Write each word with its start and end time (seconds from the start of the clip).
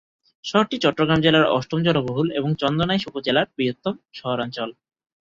শহরটি 0.45 0.75
চট্টগ্রাম 0.77 1.19
জেলার 1.21 1.45
অষ্টম 1.51 1.79
জনবহুল 1.83 2.27
এবং 2.31 2.49
চন্দনাইশ 2.55 3.03
উপজেলার 3.07 3.47
বৃহত্তম 3.57 3.95
শহরাঞ্চল। 4.13 4.69